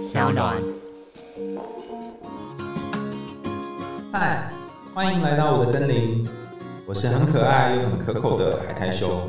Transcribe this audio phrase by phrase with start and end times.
[0.00, 0.56] 小暖。
[4.10, 4.50] 嗨，
[4.94, 6.26] 欢迎来到我的森林，
[6.86, 9.28] 我是很可爱又很可口的海苔熊。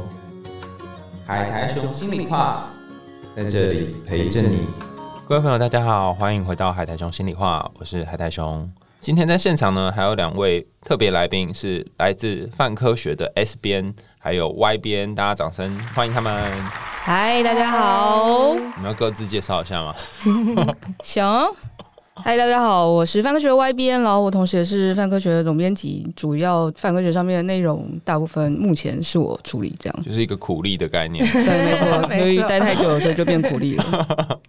[1.27, 2.69] 海苔熊心里话，
[3.35, 4.65] 在这里陪着你。
[5.27, 8.71] 各位朋友，大家好，欢迎回到海苔熊心里话，我是海苔熊。
[9.01, 16.41] 今天在现场呢，还有两位特别来宾，是来自泛科学的 S 边还有 Y 边，大家掌声欢迎他们。
[17.03, 19.95] 嗨，大家好，你们要各自介绍一下吗？
[21.01, 21.25] 行。
[22.13, 31.25] 嗨，大家好，我是范科学 Y 边，然后我同时也是范科学的总编辑，主要范科学上面的内容大部分目前是我处理，这样就是一个苦力的概念。
[31.33, 34.39] 对，没错，由于待太久了，所以就变苦力了。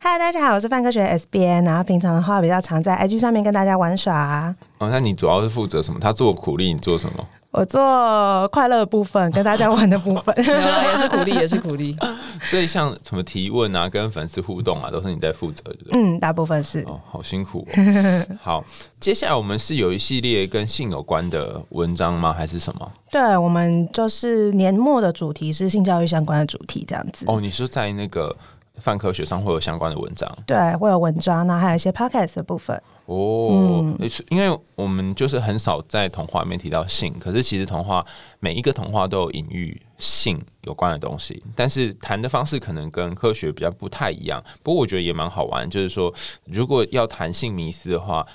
[0.00, 4.54] 嗨，大家好，我是范科学 S B N，然后平常的话比较常在 IG 上面跟大家玩耍。
[4.80, 5.98] 哦，那你主要是负责什么？
[5.98, 7.26] 他做苦力，你做什么？
[7.56, 11.96] 我做快乐的部分，跟大家玩的部分， 也是鼓励，也是鼓励。
[12.42, 15.78] 所以像什么提问啊，跟粉丝互动啊，都是你在负责的。
[15.92, 16.80] 嗯，大部分是。
[16.88, 17.64] 哦，好辛苦。
[17.76, 18.36] 哦。
[18.42, 18.64] 好，
[18.98, 22.32] 接下来我们是有一系列跟性有关的文章吗？
[22.32, 22.92] 还是什么？
[23.12, 27.24] 对，我们就是年末的主题是性教育相关的主题，这样子。
[27.28, 28.36] 哦，你说在那个
[28.80, 30.28] 泛科学上会有相关的文章？
[30.46, 32.80] 对，会有文章，那还有一些 podcast 的部分。
[33.06, 33.94] 哦，
[34.30, 38.04] 因为我们就是很少在童话里面提到性，可是其实童话
[38.40, 44.42] 每一个童话都有隐喻性有关的东西，但是谈的方式可能跟科学比较不太一样。
[44.62, 46.12] 不过我觉得也蛮好玩，就是说
[46.46, 48.26] 如果要谈性迷思的话，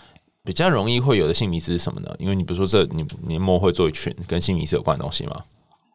[0.44, 2.16] 比较容易会有的性迷思是什么呢？
[2.20, 5.44] 因为你比如说这你年末会做一群跟性迷思有关的东西吗？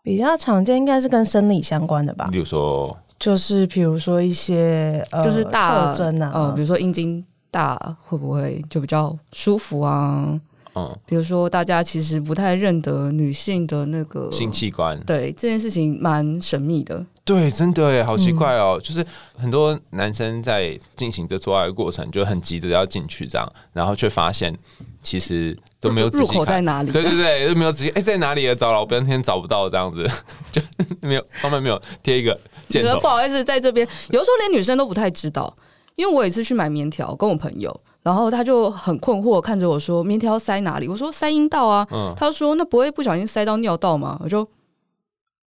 [0.02, 7.24] 比较常见应该是跟生理相关的吧，比如说就是比如说一些呃就是大特征啊，呃比如说阴茎。
[7.54, 10.40] 大会不会就比较舒服啊？
[10.74, 17.06] 嗯，比如说大家其实不太认得女性的那个性器官，对这件事情蛮神秘的。
[17.24, 18.80] 对，真的耶，好奇怪哦。
[18.82, 19.06] 就是
[19.38, 24.52] 很多男生在进行这做爱的过程，就很急着要进去这样，然后却发现
[25.00, 26.90] 其实都没有入口在哪里？
[26.90, 28.56] 对对对，都没有仔细哎，在哪里也？
[28.56, 30.04] 找老半天找不到这样子，
[30.50, 30.60] 就
[31.00, 32.36] 没有上面没有贴一个
[32.68, 33.00] 箭头。
[33.00, 35.54] 不好意思，在这边有时候连女生都不太知道。
[35.96, 41.86] 因为我有一次去买棉条，跟我朋友，然后他就很困惑看着我说：“棉条塞哪里？”我说：“塞阴道啊。”
[42.18, 44.44] 他说：“那不会不小心塞到尿道吗？”我就。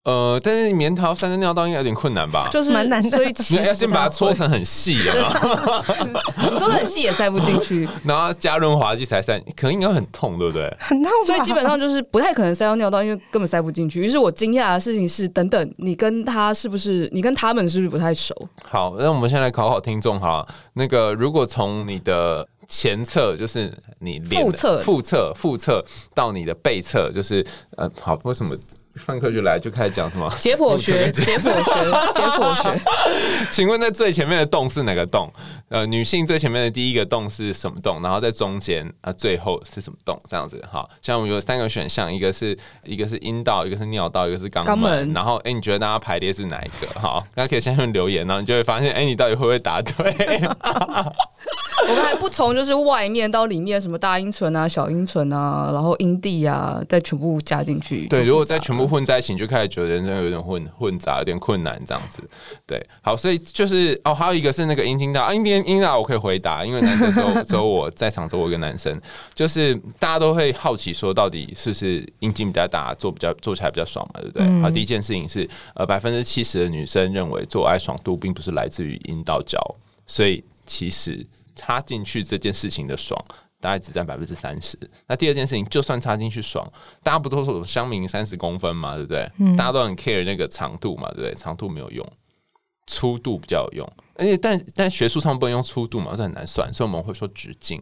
[0.06, 2.48] 呃，但是棉条塞在尿道应该有点困难吧？
[2.52, 10.72] 就是蛮难的，所以你要先把它搓成很细的你 搓的很细也塞不进去， 然后加润滑剂才塞，可能应该很痛，对不对？
[10.80, 14.00] 很痛，所以基本上就是不太可能塞到尿道，因为根本塞不进去。
[14.00, 17.10] 于是我惊讶的事情是，等等，你跟他是不是？
[17.12, 18.36] 你跟他们是不是不太熟？
[18.64, 20.48] 好，那我们先来考考听众哈。
[20.74, 25.84] 那个，如果从你的前侧，就是你腹侧、腹侧、腹侧
[26.14, 27.44] 到你的背侧，就是
[27.76, 28.56] 呃，好，为什么？
[28.96, 32.82] 上课就来就开始讲什么 解剖学、解剖学、解剖学。
[33.52, 35.32] 请问在最前面的洞是哪个洞？
[35.76, 38.02] 呃，女性最前面的第一个洞是什么洞？
[38.02, 40.18] 然后在中间啊，最后是什么洞？
[40.30, 40.90] 这样子哈。
[41.02, 45.12] 像我们有三个选项，一个是一个是阴道，一个是尿道，一个是肛门。
[45.12, 46.98] 然后哎，你觉得大家排列是哪一个？
[46.98, 49.94] 好，大家可以下面留言，然后你就会发现，哎，你到底会不会答对？
[51.88, 58.08] 我们还不从就是外面到里面，什么大阴唇啊、小阴唇啊，然后阴蒂啊，再全部加进去。
[58.08, 62.24] 对，如果再全部混在一起，你就开始觉得人生有点混混杂，有点困难这样子。
[62.66, 68.94] 对，好，所以就是哦，还有一个是那个阴茎道，阴茎阴大我可以回答，因为男生只有只有我在场，只有我一个男生，
[69.34, 74.62] 就是大家都会好奇说，到底是不是阴茎比较大，做比较做起来比较爽嘛，对不对？
[74.62, 79.60] 好，第一件事情是，呃，百分之七十的女生认为做爱爽度并不是来自于阴道角，
[80.06, 81.26] 所以其实。
[81.58, 83.18] 插进去这件事情的爽，
[83.62, 84.78] 大概只占百分之三十。
[85.08, 86.70] 那第二件事情，就算插进去爽，
[87.02, 89.26] 大家不都说香明三十公分嘛，对不对？
[89.56, 91.34] 大家都很 care 那个长度嘛，对不对？
[91.34, 92.06] 长度没有用，
[92.88, 93.94] 粗度比较有用。
[94.16, 97.82] 而且，但但学术上不能用粗度嘛，这很难算，所以我们会说直径。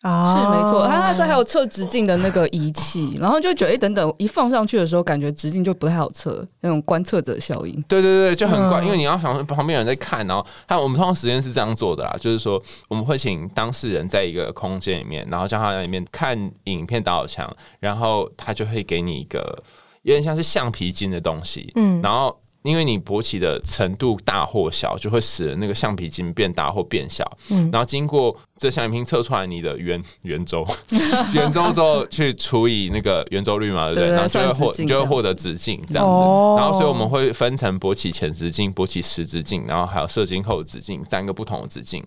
[0.00, 7.80] 啊是没错，他那时候还有测直径的那个仪器，然后就觉得，哎，等等，一放上去的时候，感觉直径就不太好测，那种观测者效应。
[7.82, 17.48] 对对对，就很怪，因为你要想旁边有人在看，然后他我们通常实验是这样做的啦，就是说我们会请当事人在一个空间里面，然后叫他在里面看影片导墙，
[17.78, 19.62] 然后他就会给你一个
[20.02, 22.36] 有点像是橡皮筋的东西，嗯，然后。
[22.62, 27.24] 因为你勃起的程度大或小，就会使那个橡皮筋变大或变小。
[27.50, 30.66] 嗯，然后经过这橡皮筋测出来你的圆圆周，
[31.34, 34.10] 圆周之后去除以那个圆周率嘛，对不对？
[34.10, 36.12] 然后就会获就会获得直径这样子。
[36.12, 42.04] 哦然后所以我们会分成勃起前直径、勃起时直径，然后还有射精后直径三个不同的直径。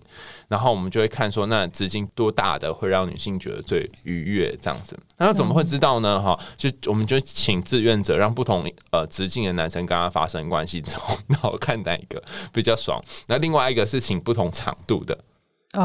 [0.48, 4.96] 然后我们就会看说，那直径多大的会让女性觉得最愉悦这样子。
[5.18, 6.22] 那怎么会知道呢？
[6.22, 10.45] 哈，就我们就请志愿者让不同呃直径的男生跟他发生。
[10.46, 11.02] 没关系， 从
[11.42, 12.22] 脑看哪一个
[12.52, 13.02] 比较爽。
[13.26, 15.18] 那另外一个是请不同长度的，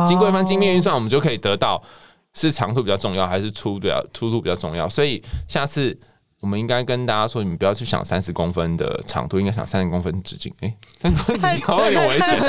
[0.08, 1.82] 经过一番精密运算，我们就可以得到
[2.34, 4.88] 是长度比较重要，还是粗比较粗度比较重要。
[4.88, 6.00] 所以下次。
[6.42, 10.52] 我们应该跟大家说，你们不要去想三十公分的长度，应该想三十公分直径。
[10.62, 12.40] 哎，三十公分直径 有点危险，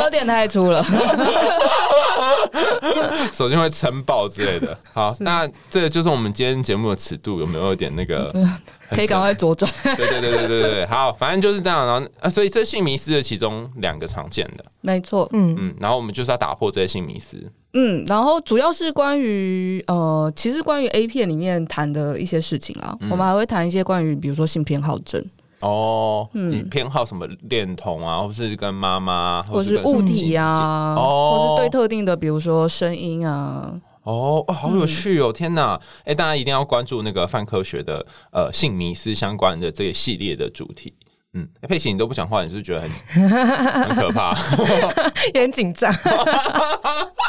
[0.00, 0.82] 有点太粗了，
[3.32, 4.76] 手机会撑爆之类的。
[4.92, 8.32] 好，那这就是我们今天节目的尺度，有没有点那个？
[8.90, 9.70] 可以赶快左转。
[9.82, 11.86] 对对对对对对，好，反正就是这样。
[11.86, 15.28] 然后啊，所以这性迷思的其中两个常见的，没错。
[15.34, 17.36] 嗯嗯，然后我们就是要打破这些性迷思。
[17.74, 25.22] 嗯，然后主要是关于呃，其实关于 A 片里面谈的一些事情啊，我们还会谈一些关于，比如说性偏好症
[25.60, 33.72] 哦，你偏好什么恋童啊，或是跟妈妈，或是物体啊，哦，或是对特定的，比如说声音啊，
[34.04, 35.80] 哦，好有趣哦，天哪！
[36.04, 40.94] 哎，大家一定要关注那个泛科学的呃性迷思相关的这个系列的主题。
[41.34, 42.90] 嗯，佩奇，你都不讲话，你是觉得很
[43.84, 44.34] 很可怕，
[45.34, 45.92] 也很紧张，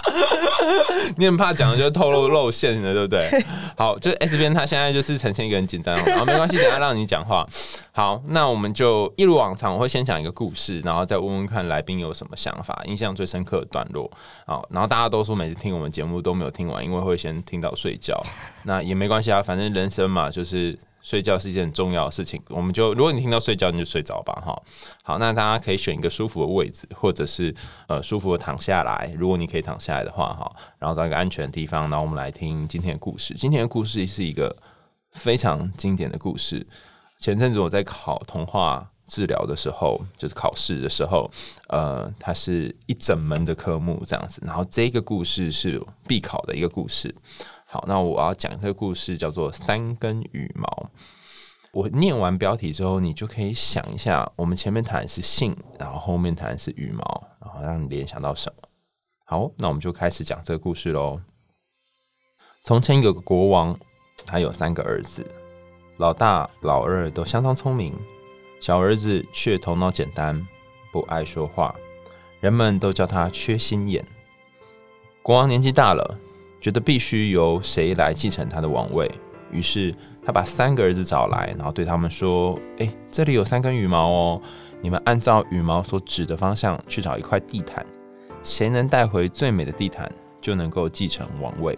[1.17, 3.29] 你很怕讲的就透露露馅了，对不对？
[3.77, 7.45] 好，就 S 边他现在就是呈现一个很紧张，然后没关系，等下让你讲话。
[7.91, 14.09] 好，那我们就一如往常，我会先讲一个故事，然后再问问看来宾有什么想法，印象最深刻的段落。
[14.45, 18.23] 好，然后大家都说每次听我们节目都没有听完，因为会先听到睡觉，
[18.63, 20.79] 那也没关系啊，反正人生嘛，就是。
[21.09, 24.61] 睡觉是一件很重要的事情，我们就如果你听到睡觉，你就睡着吧，哈。
[25.03, 27.55] 好，那大家可以选一个舒服的位置，或者是
[27.87, 29.11] 呃舒服的躺下来。
[29.17, 33.33] 如果你可以躺下来的话，哈，然后到一个安全的地方，然后我们来听今天的故事。
[33.33, 34.55] 今天的故事是一个
[35.13, 36.67] 非常经典的故事。
[37.17, 41.27] 前阵子我在考童话治疗的时候，就是考试的时候，
[41.69, 44.43] 呃，它是一整门的科目这样子。
[44.45, 47.15] 然后这个故事是必考的一个故事。
[47.71, 50.67] 好，那我要讲这个故事叫做《三根羽毛》。
[51.71, 58.67] 我念完标题之后，你就可以想一下，我们前面谈的是性，然后后面谈的是羽毛，然后让你联想到什么？
[59.23, 61.21] 好，那我们就开始讲这个故事喽。
[62.63, 63.79] 从前有个国王，
[64.25, 65.23] 他有三个儿子，
[65.97, 67.93] 老大、老二都相当聪明，
[68.59, 70.43] 小儿子却头脑简单，
[70.91, 71.75] 不爱说话，
[72.39, 74.03] 人们都叫他缺心眼。
[75.21, 76.17] 国王年纪大了。
[76.59, 79.09] 觉得必须由谁来继承他的王位，
[79.51, 79.95] 于是
[80.25, 84.41] 他把三个儿子找来，然后对他们说：“哎，这里有三根羽毛哦，
[84.81, 87.85] 你们按照羽毛所指的方向去找一块地毯，
[88.43, 90.11] 谁能带回最美的地毯，
[90.41, 91.77] 就能够继承王位。”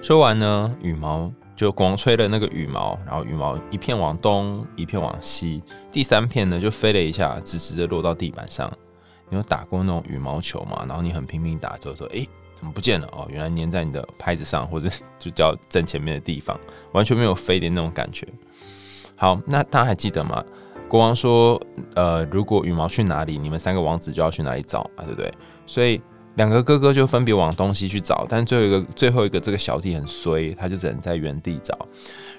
[0.00, 8.72] 说完呢，羽毛就光吹了那个羽毛，然后羽毛一片往东，一片往西，第三片呢就飞了一下，直直的落到地板上。
[9.28, 10.84] 你有打过那种羽毛球吗？
[10.88, 12.26] 然后你很拼命打，之后说：“哎。”
[12.58, 13.06] 怎么不见了？
[13.12, 16.58] 哦，原来粘在你的拍子上，或者就叫正前面的地方，
[16.90, 18.26] 完全没有飞的那种感觉。
[19.14, 20.44] 好，那大家还记得吗？
[20.88, 21.60] 国王说，
[21.94, 25.32] 呃，如果羽毛去哪里，你们三个王子就要去哪里找啊，对不对？
[25.68, 26.02] 所以
[26.34, 31.78] 两个哥哥就分别往东西去找，但最后一个最后一个这个小弟很衰，他就只能在原地找。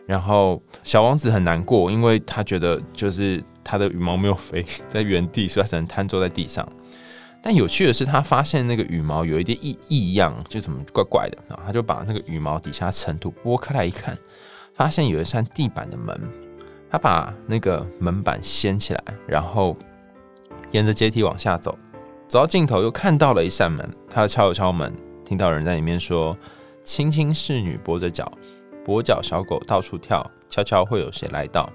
[0.06, 6.68] 然后小王子很难过，因为他觉得就是他的羽毛没有飞 在原地，所以他只能瘫坐在地上。
[7.42, 11.64] 但有趣的是，他发现那个羽毛有一点异异样，就怎么怪怪的啊？
[11.66, 14.18] 他就把那个羽毛底下尘土拨开来一看，
[14.74, 16.20] 发现有一扇地板的门。
[16.92, 19.78] 他把那个门板掀起来，然后
[20.72, 21.78] 沿着阶梯往下走，
[22.28, 23.88] 走到尽头又看到了一扇门。
[24.10, 26.36] 他敲了敲门，听到人在里面说
[26.84, 28.30] ：“青青侍女跛着脚，
[28.86, 31.72] 跛脚小狗到处跳，悄悄会有谁来到？”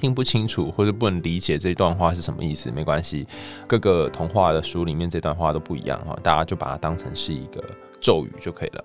[0.00, 3.26] 听不清楚或者不能理解这段话是什么意思，没关系，
[3.66, 7.62] 各个童话的书里面这段话都不一样哈，大家就把它当成是一个
[8.00, 8.82] 咒语就可以了。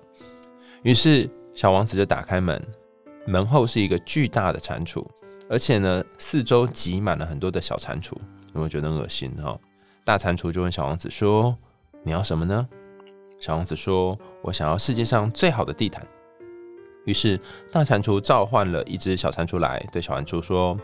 [0.82, 2.62] 于是小王子就打开门，
[3.26, 5.02] 门后是一个巨大的蟾蜍，
[5.48, 8.20] 而且呢四周挤满了很多的小蟾蜍，有
[8.52, 9.58] 没有觉得恶心哈？
[10.04, 11.56] 大蟾蜍就问小王子说
[12.04, 12.68] ：“你要什么呢？”
[13.40, 16.06] 小王子说：“我想要世界上最好的地毯。”
[17.06, 17.40] 于是
[17.72, 20.78] 大蟾蜍召唤了一只小蟾蜍来，对小蟾蜍说。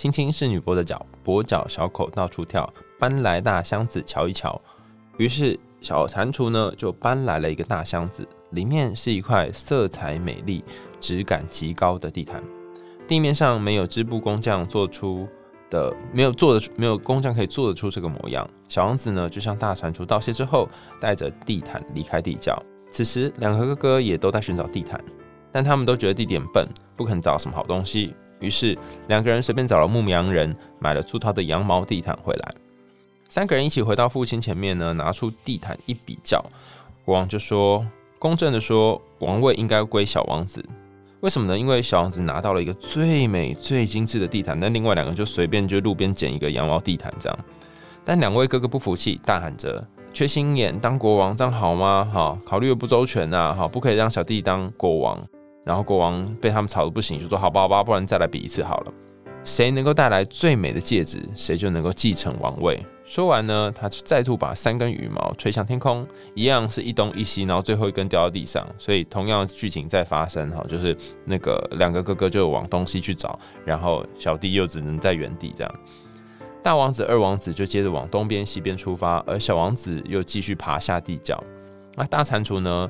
[0.00, 2.66] 青青是女跛的脚，跛脚小口到处跳，
[2.98, 4.58] 搬来大箱子瞧一瞧。
[5.18, 10.64] 于是小蟾蜍呢就搬来了一个大箱子，里面是一块色彩美丽、
[11.00, 12.42] 质感极高的地毯。
[13.06, 15.28] 地面上没有织布工匠做出
[15.68, 18.48] 的，没有做的，没有工匠可以做得出这个模样。
[18.70, 20.66] 小王子呢就向大蟾蜍道谢之后，
[20.98, 22.58] 带着地毯离开地窖。
[22.90, 24.98] 此时两个哥哥也都在寻找地毯，
[25.52, 26.66] 但他们都觉得地点笨，
[26.96, 28.14] 不肯找什么好东西。
[28.40, 28.76] 于是
[29.08, 32.54] 两个人随便找了牧羊人，买了粗糙的羊毛地毯回来。
[33.28, 36.44] 三个人一起回到父亲前面呢，拿出地毯一比较，
[37.04, 37.86] 国王就说
[38.18, 40.64] ：“公正的说，王位应该归小王子。”
[41.20, 41.58] 为什么呢？
[41.58, 47.38] 因为小王子拿到了一个最美、最精致的地毯，但另外两个就随便就路边捡一个羊毛地毯这样。
[48.04, 52.10] 但两位哥哥不服气，大喊着：“缺心眼，当国王这样好吗？
[52.12, 53.54] 哈，考虑的不周全呐！
[53.54, 55.22] 哈，不可以让小弟当国王。”
[55.64, 58.92] 然后国王被他们吵得不行，就说：“好吧，好吧，不然再来比一次好了。
[59.42, 68.64] 谁能够带来最美的戒指，谁就能够继承王位。”说完呢，他再度把三根羽毛吹向天空，一样是一东一西，然后最后一根掉到地上。
[68.78, 75.74] 所以同样剧情在发生哈，就是那个两个哥哥就往东西去找，然后小弟又只能在原地这样。
[76.62, 81.42] 大王子、二王子就接着往东边、西边出发，而小王子又继续爬下地窖。
[81.96, 82.88] 那大蟾蜍呢？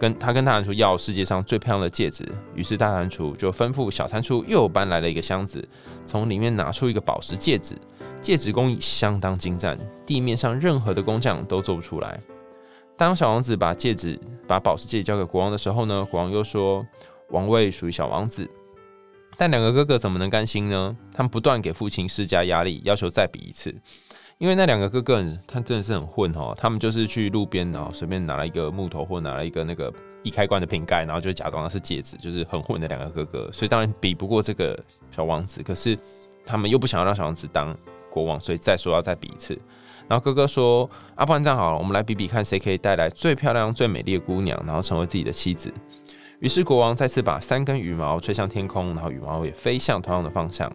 [0.00, 5.62] 跟他跟大蟾蜍要世界上最漂亮的戒指，于是大蟾蜍就吩咐小蟾蜍又搬来了一个箱子，
[6.06, 7.76] 从里面拿出一个宝石戒指。
[8.18, 12.18] 戒指工艺相当精湛，地面上任何的工匠都做不出来。
[12.96, 16.86] 当小王子把戒指、把宝石戒指交给国王的时候呢，国王又说
[17.28, 18.50] 王位属于小王子。
[19.36, 20.96] 但两个哥哥怎么能甘心呢？
[21.14, 23.74] 他们不断给父亲施加压力，要求再比一次。
[24.40, 26.54] 因为那两个哥哥，他真的是很混哦。
[26.56, 29.92] 他们就是去路边，然后随便拿了一个木头，或拿了一个那个
[30.22, 33.50] 易开关的瓶盖，然后就假装是戒指，就是很混的两个哥哥。
[33.52, 34.82] 所以当然比不过这个
[35.14, 35.96] 小王子，可是
[36.46, 37.76] 他们又不想要让小王子当。
[38.12, 39.56] 国王，所以再说要再比一次。
[40.08, 45.72] 然后哥哥说：“阿不然这样好了，我们来比比看，谁可以带来最漂亮、最美丽的姑娘，然后成为自己的妻子。”
[46.40, 50.68] 于是国王再次把三根羽毛吹向天空，然后羽毛也飞向同样的方向。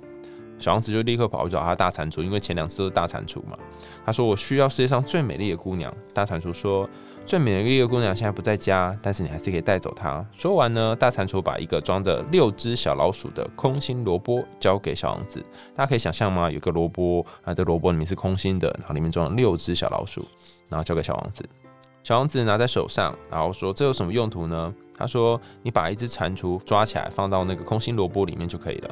[0.57, 3.57] 小王子就立刻跑去找他大蟾蜍，因为前两次都是大蟾蜍嘛。
[4.05, 6.89] 他说：“我需要世界上最美丽的姑娘。”大蟾蜍说。
[7.27, 10.23] 最美丽的姑娘现在不在家，但是你还是可以带走她。
[10.37, 15.43] 说完呢，大蟾蜍把一个装着六只小老鼠的空心萝卜交给小王子。
[15.75, 16.51] 大家可以想象吗？
[16.51, 20.23] 有个萝卜，啊，这萝卜里面是空心的，然后里面装了六只小老鼠，
[20.69, 21.43] 然后交给小王子。
[22.03, 28.89] 小王子拿在手上，然后说：“这有什么用途呢？”他说：“你把一只蟾蜍抓起来，放到那个空心萝卜里面就可以了。”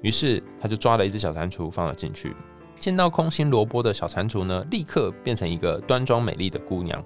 [0.00, 2.34] 于是他就抓了一只小蟾蜍放了进去。
[2.78, 7.02] 见到空心萝卜的小蟾蜍呢，立刻变成一个端庄美丽的姑娘。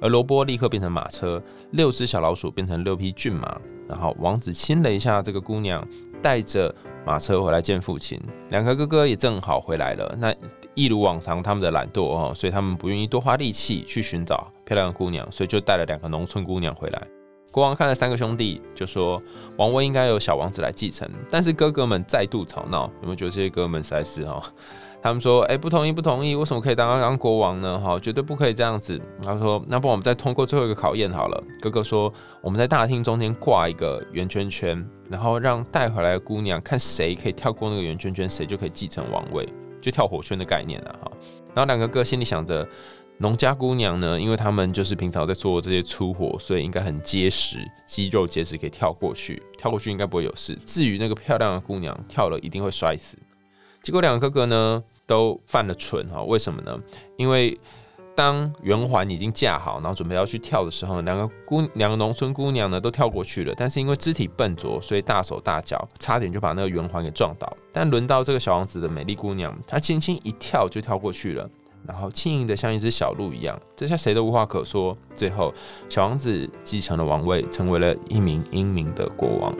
[0.00, 5.86] 而萝卜立刻变成马车，六只小老鼠变成六匹骏马，然后王子亲了一下这个姑娘，
[6.22, 6.74] 带着
[7.04, 8.20] 马车回来见父亲。
[8.50, 10.34] 两个哥哥也正好回来了，那
[10.74, 17.02] 一如往常他们的懒惰哦，所以他们不愿意多花力气去寻找漂亮的姑娘，所以就带了两个农村姑娘回来。
[17.50, 19.20] 国王看了三个兄弟，就说
[19.56, 24.42] 王位应该由小王子来继承，但是哥哥们再度吵闹，有没有觉得这些哥哥们实在是 哈？
[25.00, 27.78] 他们说：“哎，不同意，不同意，为什么可以当当国王呢？
[27.78, 32.12] 哈，绝对不可以这样子。”他说：“那不，我们再通过最后一个考验好了。”哥哥说
[32.42, 39.48] ：“我们在大厅中间挂一个圆圈圈，然后让带回来的姑娘看谁可以跳过那个圆圈圈，谁就可以继承王位，
[39.80, 41.12] 就跳火圈的概念了哈。”
[41.54, 42.66] 然后两个哥心里想着，
[43.20, 50.56] 农家姑娘呢，因为他们就是平常在做这些粗活，所以应该很结实，肌肉结实，可以跳过去，跳过去应该不会有事。
[50.64, 53.18] 至于那个漂亮的姑娘，跳了一定会摔死。
[53.82, 56.78] 结果两个哥哥呢都犯了蠢哈，为什么呢？
[57.16, 57.58] 因为
[58.14, 67.52] 当圆环已经架好，然后准备要去跳的时候，两个姑两个农村姑娘呢都跳过去了，但是因为肢体笨拙，所以大手大脚，差点就把那个圆环给撞倒。
[67.72, 71.48] 但轮到这个小王子的美丽姑娘，她轻轻一跳就跳过去了，
[71.86, 74.96] 然后轻盈的像一只小鹿一样，这下谁都无话可说。
[75.16, 75.52] 最后，
[75.88, 79.54] 小王子继承了王位，成为了一名英明的国王。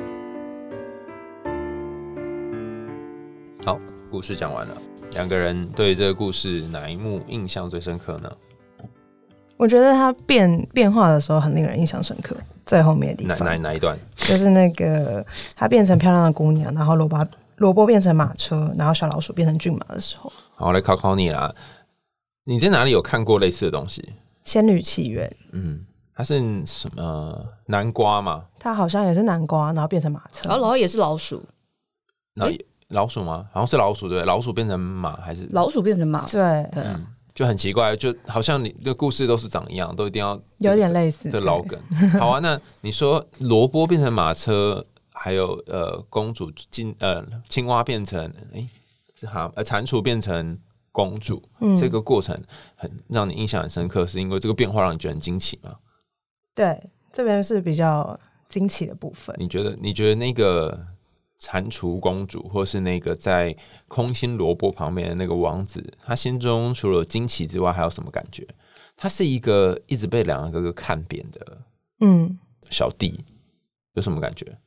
[3.64, 3.78] 好。
[4.10, 4.74] 故事讲完了，
[5.12, 8.32] 两个人对这个故事哪一幕印象最深刻呢？
[9.58, 12.34] 我觉得他变变化的时候很令人印象深刻，
[12.64, 13.98] 最后面的地方哪哪哪一段？
[14.16, 15.22] 就是那个
[15.54, 17.18] 他变成漂亮的姑娘，然后萝卜
[17.56, 20.32] 萝卜变成马车，然后小老鼠变成骏马的时候。
[20.54, 21.54] 好，来考考你啦，
[22.48, 24.00] 你在哪里有看过类似的东西？
[24.42, 25.28] 《仙女奇缘》。
[25.52, 28.46] 嗯，它是什么南瓜嘛？
[28.58, 31.44] 它好像也是南瓜，然后变成马车，然后然后也是老鼠。
[32.32, 32.46] 那
[32.88, 33.46] 老鼠吗？
[33.52, 36.26] 好像是老鼠对，老鼠变成马还是老鼠变成马？
[36.30, 36.40] 对，
[36.72, 41.78] 嗯，就很奇怪，就好像你的故事都是长一样，都一定要有点类似这老梗。
[42.18, 48.66] 好啊，那你说萝卜变成马车，还有呃公主进呃青蛙变成哎
[49.14, 50.58] 是蛤呃蟾蜍变成
[51.06, 51.42] 公主，
[51.76, 52.36] 这个过程
[52.74, 55.76] 很让你印象很深刻，是因为这个变化让你觉得很惊奇吗？
[56.54, 59.34] 对，这边是比较惊奇的部分。
[59.38, 59.76] 你觉得？
[59.80, 60.86] 你觉得那个？
[61.40, 68.44] 蟾蜍公主，或是那个在空心萝卜旁边的那个王子，他心中除了惊奇之外，还有什么感觉？
[68.96, 71.58] 他是一个一直被两个哥哥看扁的，
[72.00, 72.36] 嗯，
[72.70, 73.24] 小弟，
[73.92, 74.58] 有什么感觉？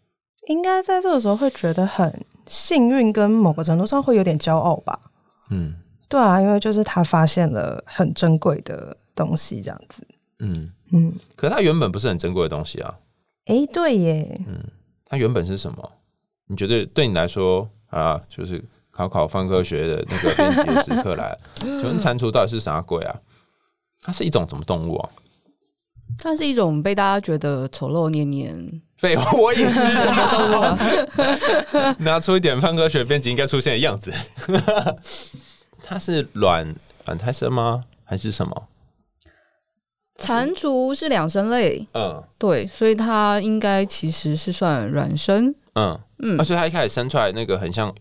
[0.47, 4.97] 应该在这个时候会觉得很幸运，跟某个程度上会有点骄傲吧。
[5.49, 5.75] 嗯，
[6.11, 10.05] 对啊，因为就是他发现了很珍贵的东西，这样子。
[10.39, 12.93] 嗯嗯，可是他原本不是很珍贵的东西啊。
[13.45, 14.41] 哎，对耶。
[14.45, 14.61] 嗯。
[15.05, 15.91] 它原本是什么？
[16.47, 23.15] 你觉得对你来说啊，就是考考方科学的那个编辑的时刻来， 请问蟾蜍到底是啥鬼啊？
[24.01, 25.09] 它是一种什么动物啊？
[26.17, 28.81] 它是一种被大家觉得丑陋黏黏。
[28.97, 30.77] 废话， 我也知道。
[31.99, 34.11] 拿出一点方科学编辑应该出现的样子。
[35.83, 37.83] 它是卵卵胎生吗？
[38.03, 38.67] 还是什么？
[40.17, 41.87] 蟾蜍是两生类。
[41.93, 45.53] 嗯，对，所以它应该其实是算卵生。
[45.73, 47.93] 嗯嗯，所以它一开始生出来那个很像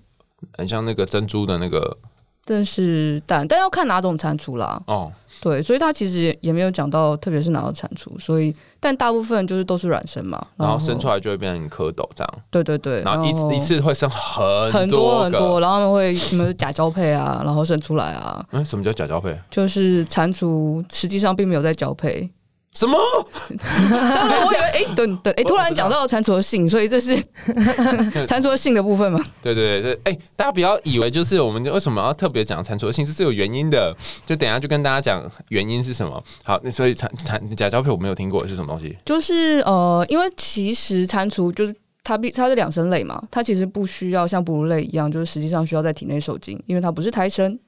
[0.57, 1.99] 很像那个珍珠的那个。
[2.45, 4.81] 但是但，但要看哪种蟾蜍啦。
[4.87, 8.19] 哦，对，所以它其实也没有讲到，特别是哪种蟾蜍。
[8.19, 12.35] 所以，但大部分就是都是卵生嘛，然后生出来就会变成蝌蚪这样。
[12.51, 18.45] 对对对，然后一一次会生很很多很多，然后他们会什么假交配啊，然后生出来啊。
[18.51, 19.39] 嗯，什么叫假交配？
[19.51, 22.29] 就是蟾蜍实际上并没有在交配。
[22.73, 22.99] 什么？
[23.69, 27.17] 当然，我以为 哎，等等，哎，突然讲到蟾蜍的性，所以这是
[28.27, 29.21] 蟾蜍的性的部分吗？
[29.43, 33.95] 对对对，哎，大家不要以为就是我们为什么要特别讲蟾蜍的性，这是有原因的。
[34.25, 36.23] 就等下就跟大家讲原因是什么。
[36.45, 38.97] 好，那所以蟾蟾假交配我没有听过是什么东西？
[39.05, 41.75] 就是呃，因为其实蟾蜍就是
[42.05, 47.59] 它必它是两生类嘛，它其实不需要像哺乳类一样，就是实际上需要在体内受精，因为它不是胎生。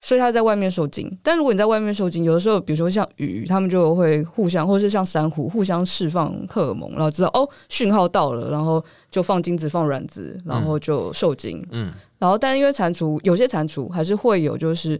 [0.00, 11.66] 所以它在外面受精，但如果你在外面受精，有的时候，比如说像鱼，它们就会互相，或者是像珊瑚互相释放荷尔蒙，然后知道哦讯号到了，然后就放精子、放卵子，然后就受精。
[11.72, 14.98] 嗯，然后但因为蟾蜍有些蟾蜍还是会有就是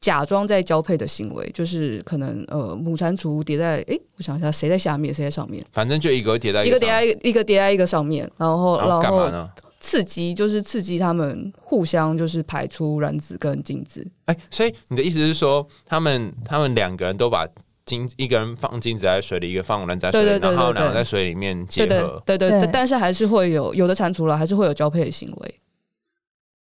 [0.00, 9.48] 假装在交配的行为，就是可能呃母蟾蜍叠在哎，我想一下谁在下面谁在上面，反正就一个叠在一个叠在一个叠在一个上面，然后然后干嘛呢？
[9.80, 14.06] 刺激就是刺激他们互相就是排出卵子跟精子。
[14.26, 17.48] 哎，所以你的意思是说，他们他们两个人都把
[17.86, 22.22] 精一个人放精子在水里，一个放卵在水里，然后两个在水里面结合。
[22.26, 25.54] 对对对，但是还是会有有的蟾蜍了，还是会有交配的行为。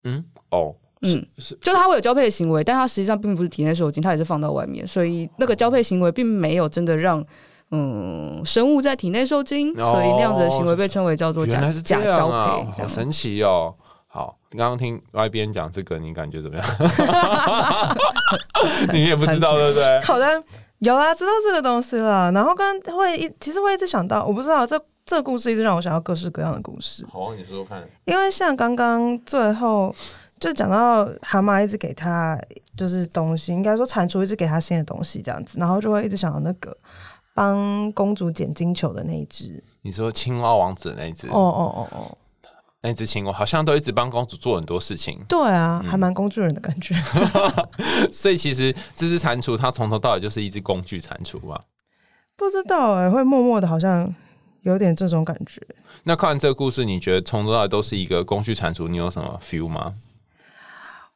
[0.05, 7.23] 嗯，哦，嗯，是，就它会有交配的行为，但它实际上并不是体内受精，它也是放到外面，所以那个交配行为并没有真的让。
[7.71, 13.73] 嗯，生物在体内受精，所以那样子的行为被称为叫做假假交配，好神奇哦！
[14.07, 16.67] 好，刚刚听外边讲这个，你感觉怎么样？
[18.91, 20.01] 你也不知道对不对？
[20.03, 20.43] 好的，
[20.79, 22.29] 有啊，知道这个东西了。
[22.33, 27.05] 然后刚会一，其实会一直想到，我不知道这这个故事一直让我想到各式各样的故事。
[27.09, 27.81] 好，你说说看。
[28.03, 29.95] 因为像刚刚最后
[30.41, 32.37] 就讲到蛤蟆一直给他
[32.75, 36.75] 就是东西，应该说蟾蜍一直给他新的东西这样子，然后就会一直想到那个。
[37.33, 41.27] 帮公主捡金球的那一只，你说青蛙王子的那一只？
[41.27, 42.17] 哦哦哦哦，
[42.81, 45.19] 那只青蛙好像都一直帮公主做很多事情。
[45.27, 46.95] 对啊，还蛮工具人的感觉。
[48.11, 51.61] 所以其实这只蟾蜍，它从头到尾就是一只工具蟾蜍吧？
[52.35, 54.13] 不知道哎，会默默的，好像
[54.63, 55.61] 有点这种感觉。
[56.03, 58.89] 那看完这个故事，你觉得从头到尾都是一个工具蟾蜍？
[58.89, 59.93] 你有什么 feel 吗？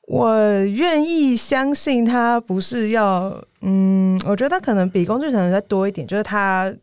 [0.07, 6.73] 我愿意相信他不是要，嗯，我觉得他可能比工具人再多一点，就是他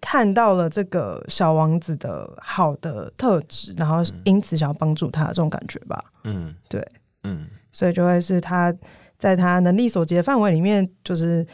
[0.00, 6.02] 看到了这个小王子的好的特质，然后因此想要帮助他这种感觉吧。
[6.24, 6.86] 嗯，对，
[7.24, 8.74] 嗯，所以就会是他
[9.18, 11.46] 在他能力所及的范围里面，就是。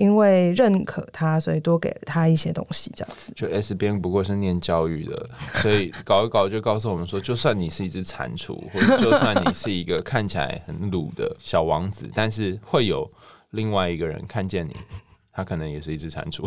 [0.00, 3.30] 因为认可他，所以多给了他一些东西，这样子。
[3.36, 13.06] 就 S 边不过是念教育的，所以搞一搞就告诉我们说，就算你是一只蟾蜍，或者就算你是一个看起来很鲁的小王子，但是会有
[13.50, 14.74] 另外一个人看见你，
[15.34, 16.42] 他可能也是一只蟾蜍，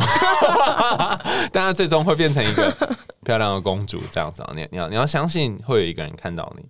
[1.54, 2.76] 但他最终会变成一个
[3.24, 4.52] 漂亮的公主，这样子啊！
[4.56, 6.66] 你你要你要相信会有一个人看到你。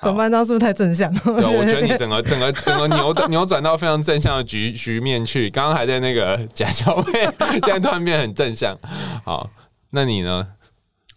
[0.00, 0.30] 怎么办？
[0.30, 1.12] 这样是不是太正向？
[1.14, 5.50] 对，我觉得你整个整个整个扭扭 转到非常正向的局局面去。
[5.50, 7.22] 刚刚还在那个假交配，
[7.60, 8.78] 现在突然变很正向。
[9.24, 9.50] 好，
[9.90, 10.46] 那你呢？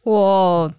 [0.04, 0.72] 我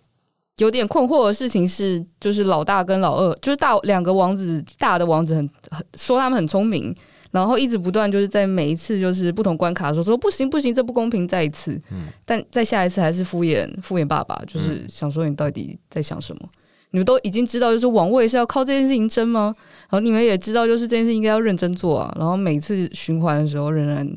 [0.56, 6.92] 有点困惑的事情是，就是老大跟老二，就是大两个王子，大的王子很很说他们很聪明，
[7.30, 11.80] 然后一直不断就是在每一次就是不同关卡的时候说不行不行，这不公平，再一次。
[11.92, 12.08] 嗯。
[12.26, 16.48] 但再下一次还是敷衍敷衍爸爸，就是想说你到底在想什么？
[16.92, 19.54] 你们都已经知道，就是王位是要靠这件事情争吗？
[19.82, 22.14] 然后你们也知道，就是这件事应该要认真做啊。
[22.18, 24.08] 然后每次循环的时候，仍然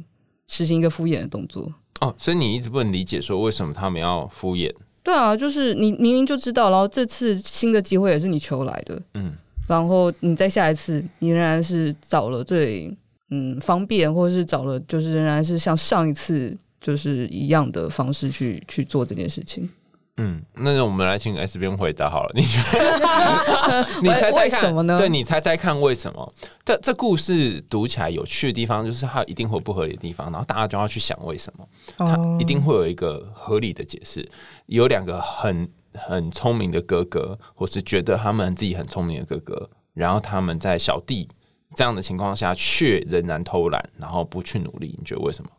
[0.47, 1.71] 实行一个敷衍的动作。
[2.01, 4.71] 哦，所以你一直不能理解说为什么他们要敷衍？
[5.01, 9.31] 对啊，就是你明明就知道，然后这次新的机会也是你求来的，嗯，
[9.67, 12.91] 然后你再下一次，你仍然是找了最
[13.29, 19.69] 嗯方便，或者是找了就是仍然是像上一次就是一样的方式去去做这件事情。
[20.17, 22.31] 嗯，那我们来请 S 边回答好了。
[22.33, 23.85] 你觉得？
[24.01, 26.33] 你猜猜看，对你猜猜看，为什么？
[26.63, 34.25] 这这故事读起来有趣的地方，就是它一定会有不合理的地方，然后大家就要去想为什么，它一定会有一个合理的解释。
[34.67, 41.27] 有两个很很聪明的哥哥，或是觉得他们自己很聪明的哥哥，然后他们在小弟
[41.75, 45.51] 这样的情况下，却仍然偷懒，然后不去努力，你觉得为什么？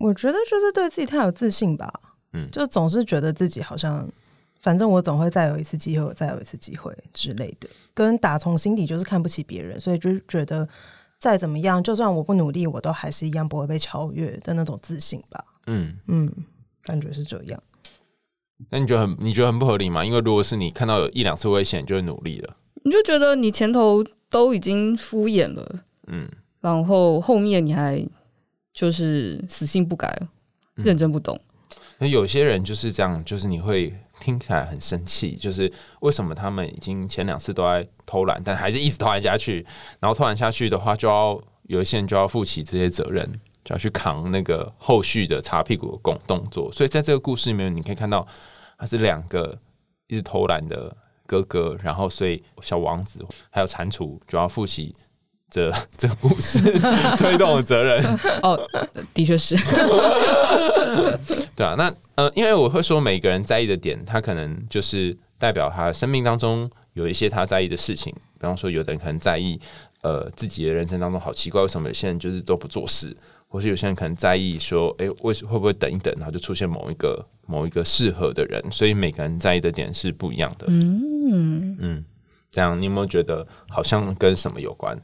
[0.00, 1.92] 我觉得就是对自己太有自信吧，
[2.44, 4.08] 嗯，就总是觉得自己好像，
[4.60, 10.68] 反正我总会再有一次机会，我再有一次机会之类的，跟打从心底就是看不起别人，所以就觉得
[11.18, 15.44] 再怎么样，就算我不努力，我都还是一样不会被超越的那种自信吧。
[15.66, 16.32] 嗯嗯，
[16.82, 17.62] 感觉是这样。
[18.70, 20.04] 那你觉得很你觉得很不合理吗？
[20.04, 26.28] 因为如果是你看到有一两次危险，就会努力了，你就觉得你前头都已经敷衍了，嗯，
[26.60, 28.06] 然后后面你还。
[28.74, 30.22] 就是死性不改，
[30.76, 31.36] 认真不懂。
[31.98, 39.66] 那有些人就是这样，就是你会听起来很生气，就是为什么他们已经前两次都在偷懒，但还是一直偷懒下去。
[39.98, 43.28] 然后偷懒下去的话，就要有一些人就要负起这些责任，
[43.64, 46.72] 就要去扛那个后续的擦屁股的动动作。
[46.72, 48.26] 所以在这个故事里面，你可以看到
[48.78, 49.58] 他是两个
[50.06, 54.94] 一直偷懒的哥哥，然后所以小王子还有蟾蜍就要负起。
[55.50, 56.58] 这这故事
[57.16, 58.04] 推动的责任
[58.42, 58.58] 哦，
[59.14, 59.56] 的确是，
[61.56, 68.14] 对啊，那呃，因为我会说每个人在意的点，他可能就是代表他生命当中有一些他在意的事情。
[68.40, 69.58] 比方说，有的人可能在意
[70.02, 73.16] 呃自己的人生当中好奇怪，为什么有些人就是都不做事，
[73.48, 78.62] 或是有些人可能在意说，哎，为什会不会等一等，然后就出现某一个某一个适合的人？
[78.70, 80.66] 所以每个人在意的点是不一样的。
[80.68, 82.04] 嗯嗯，
[82.50, 84.96] 这样你有没有觉得好像跟什么有关？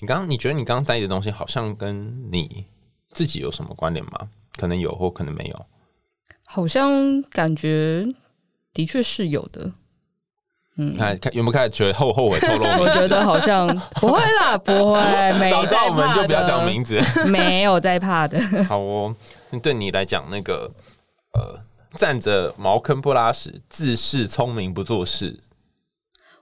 [0.00, 2.64] 你刚刚你觉得你刚刚在意的东西，好像跟你
[3.10, 4.28] 自己有什么关联吗？
[4.56, 5.66] 可能有，或可能没有。
[6.44, 8.06] 好像感觉
[8.74, 9.72] 的确是有的。
[10.76, 12.64] 嗯，看看有没有开始觉得后后悔透露？
[12.80, 13.66] 我觉得好像
[14.00, 15.00] 不会啦，不会。
[15.50, 18.38] 早知道我们就不要讲名字，没有在怕的。
[18.64, 19.14] 好哦，
[19.62, 20.70] 对你来讲，那个
[21.34, 21.60] 呃，
[21.96, 25.40] 站着茅坑不拉屎，自恃聪明不做事。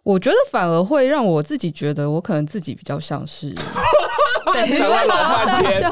[0.08, 3.54] 我觉得反而会让我自己觉得，我可能自己比较像是，
[4.56, 5.82] 讲了老半天，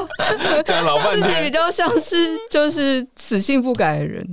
[0.65, 4.27] 讲老半天，自己比较像是就是死性不改的人。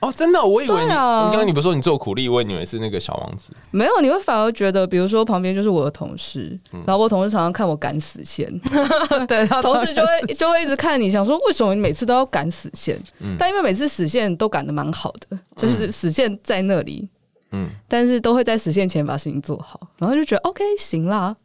[0.00, 3.50] 哦，真的，我以为你，你刚刚你不是说你做苦力，我以为是那个小王子。
[3.70, 8.46] 没有，你会反而觉得，比如说旁边就是我的同事，然后我同事常常看我赶死线，
[9.26, 12.98] 对， 同事就会就会一直看你，想说为什么你每次都要赶死线？
[13.38, 17.08] 但因为每次死线都赶的蛮好的，就是死线在那里。
[17.52, 21.36] 嗯，但是都会在实现前把事情做好，然后就觉得 OK 行啦，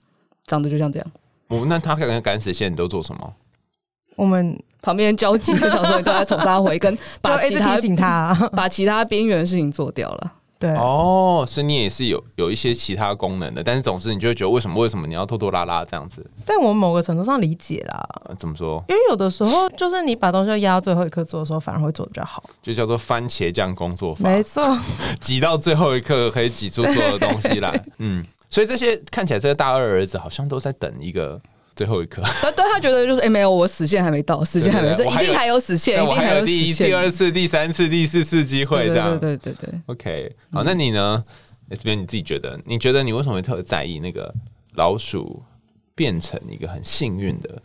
[0.46, 1.12] 长得就像这样。
[1.48, 3.34] 哦，那他可能赶死线你都做什么？
[4.16, 10.34] 我们旁边交集的小时候都在从他回， 跟把其他提醒他，把其他边缘的事情做掉了。
[10.66, 16.26] 对哦，所以你也是有有一些其他功能的，但是总之你就会觉得为什么为什么你要拖拖拉拉这样子？
[16.46, 18.08] 但我某个程度上理解啦。
[18.38, 18.84] 怎么说？
[18.90, 24.28] 因为有的时候就是你把东西压到最后一刻做的时候，反而会做的比较好，就叫做番茄酱工作法。
[24.28, 24.78] 没错，
[25.22, 27.86] 挤到最后一刻可以挤出所有的东西来。
[28.00, 31.40] 嗯，所以这些看起来这个大二儿子好像都在等一个。
[31.76, 39.82] 最后一刻， 对， 对他觉得就是哎，没有，我死线还没到，死线还没，这一定还有死线，一定还有第一、第二次、第三次、第四次机会，这样，对对对对。
[39.88, 41.24] OK，好，那你呢
[41.70, 44.34] ？S 边你自己觉得，你觉得你为什么会特别在意那个
[44.76, 45.44] 老鼠
[45.94, 47.62] 变成一个很幸运的，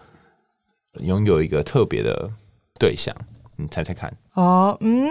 [1.00, 2.30] 拥有一个特别的
[2.78, 3.14] 对象？
[3.56, 4.12] 你猜猜看。
[4.34, 5.06] 哦，嗯，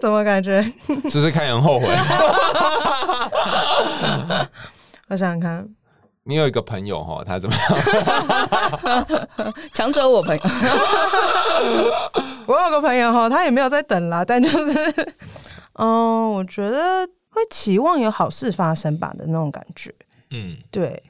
[0.00, 0.64] 怎么感觉？
[1.10, 1.86] 就是看人后悔。
[5.08, 5.68] 我想想看。
[6.30, 7.64] 你有一个朋友哈，他怎么样？
[9.74, 10.42] 抢走我朋友，
[12.46, 15.14] 我有个朋友哈，他也没有在等啦，但就是，
[15.74, 19.92] 嗯，我觉得会期望有好事发生吧的那种感觉。
[20.30, 21.02] 嗯，对。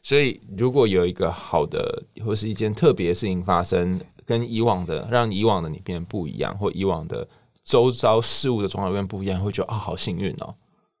[0.00, 7.26] 所以如果有一个好的或是一件特别的事情发生，跟以往的让以往的你变得不一样，或以往的
[7.64, 10.54] 周遭事物的状态变不一样，会觉得啊，好幸运哦。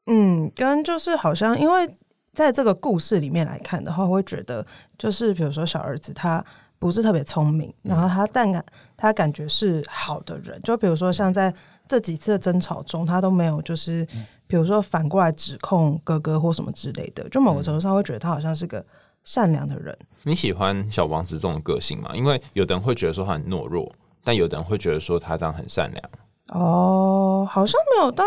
[0.08, 1.88] 嗯，跟就是好像因为。
[2.36, 4.64] 在这个故事里面来看的话，我会觉得
[4.98, 6.44] 就是比如说小儿子他
[6.78, 8.62] 不是特别聪明，然后他但感
[8.94, 11.52] 他感觉是好的人，就比如说像在
[11.88, 14.06] 这几次的争吵中，他都没有就是
[14.46, 18.84] 比如说反过来指控哥哥或什么之类的，就某个程度上会觉得他好像是个
[19.24, 19.96] 善良的人。
[20.22, 22.10] 你喜欢小王子这种个性吗？
[22.14, 23.90] 因为有的人会觉得说他很懦弱，
[24.22, 26.10] 但有的人会觉得说他这样很善良。
[26.48, 28.24] 哦，好像没有到。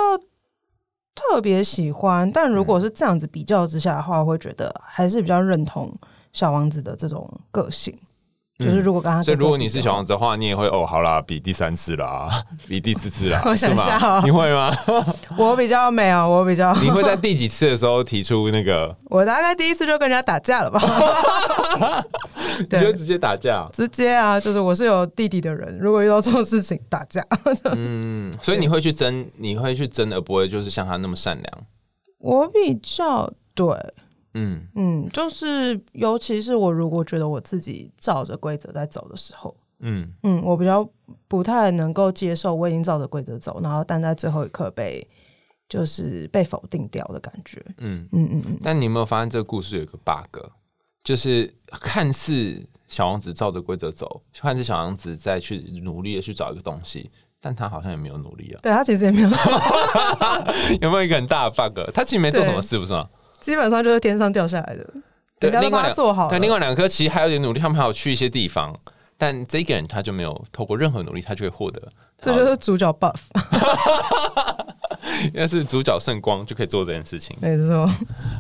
[1.20, 5.94] 特别喜欢，但如果是这样子比较之下的话，我会觉得还是比较认同
[6.32, 7.94] 小王子的这种个性。
[8.60, 14.70] 就是如果跟他，所以如果你是小王子的话，你也会哦，好啦，比第三次啦，比第四次啦， 我想是吗下哦你会吗？
[15.38, 18.94] 我比较没有，我比较，你会在 第几次的时候提出那个？
[19.06, 22.04] 我大概第一次就跟人家打架了吧？
[22.60, 23.70] 你就，直接打架？
[23.74, 27.26] 直接啊，就是我是有弟弟的人，如果遇到这种事情打架，
[27.76, 31.66] 嗯，所以你会去争，你会去争，而不会就是像他那么善良。
[32.18, 33.68] 我比较对，
[34.34, 40.88] 嗯嗯，就是尤其是我如果觉得我自己照着规则在走的时候，嗯嗯，我比较
[41.28, 45.08] 不太能够接受我已经照着规则走，然后但在最后一刻被
[45.70, 47.64] 就是被否定掉的感觉。
[47.78, 48.06] 嗯。
[48.12, 50.44] 嗯嗯嗯，但你有没有发现这个故事有一个 bug，
[51.04, 57.10] 就是看似小王子照着规则走，看似小王子在去努力的去找一个东西，
[57.40, 58.60] 但他好像也没有努力啊。
[58.62, 59.36] 对他其实也没有走，
[60.82, 61.80] 有没有一个很大的 bug？
[61.94, 63.08] 他其实没做什么事，不是吗？
[63.40, 64.94] 基本上就是天上掉下来的，
[65.40, 66.30] 对，另外两做好了。
[66.30, 68.78] 对，另外两颗其实还有点努力，他们还有去一些地方，
[69.18, 71.82] 但这个人他就没有透过任何努力，他就会获得。
[72.22, 73.22] 这就是主角 buff，
[75.26, 77.36] 应该是主角圣光就可以做这件事情。
[77.42, 77.90] 没错。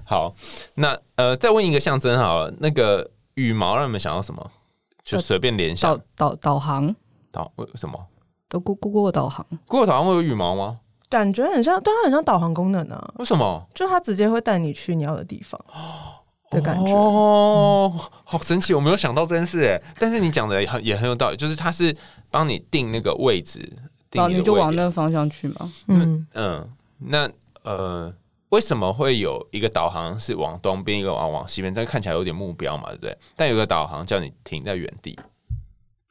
[0.06, 0.34] 好，
[0.76, 4.52] 那呃，再问一个象征好了，那个羽毛让你们想到什么？
[5.04, 6.95] 就随便联想导导导航，
[7.32, 8.00] 导为什么？
[8.48, 10.80] 都 Go Go Go 导航，Google 导航会有羽毛吗？
[11.10, 13.67] 感觉很像，对它很像导航功能啊，为什么？
[13.74, 15.60] 就它直接会带你去你要的地方
[16.52, 16.91] 的感觉。
[16.93, 17.91] 哦，
[18.24, 19.82] 好神奇，我没有想到这件事哎。
[19.98, 21.95] 但是你讲的也很也很有道理，就是它是
[22.30, 23.72] 帮你定那个位置，
[24.12, 25.72] 定然后你就往那个方向去嘛。
[25.88, 27.30] 嗯，嗯，那
[27.63, 28.13] 呃，
[28.50, 31.74] 为什么会有一个导航是往东边，一个往往西边？
[31.74, 33.17] 这看起来有点目标嘛，对不对？
[33.36, 35.17] 但有个导航叫你停在原地，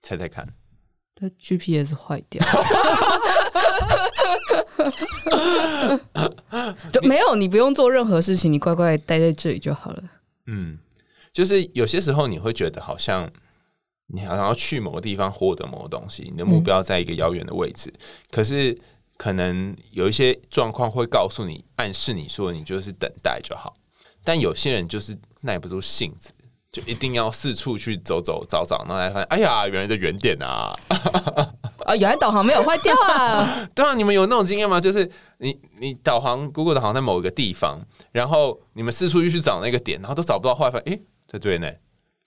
[0.02, 0.46] 猜猜看。
[1.14, 2.40] 对 GPS 坏掉，
[6.92, 10.02] 就没有你不用做任何事情，你乖乖待在这里就好了。
[10.46, 10.78] 嗯，
[11.32, 13.28] 就是有些时候你会觉得好像
[14.08, 17.92] 你好像要去某个地方获得某个东西，你的目标在一个遥远的位置，
[18.30, 18.76] 可是
[19.16, 23.74] 可能有一些状况会告诉你，暗示你说你就是等待就好。
[24.24, 26.32] 但有些人就是耐不住性子，
[26.70, 30.74] 就一定要四处去走走找找，然后才发现，哎呀，原来的原点啊！
[31.86, 33.66] 啊，原来导航没有坏掉啊！
[33.74, 34.78] 对啊，你们有那种经验吗？
[34.78, 37.80] 就是你你导航 Google 导航在某一个地方，
[38.12, 41.70] 然后你们四处去找那个点，然后都找不到，后来发现，诶，在这边呢，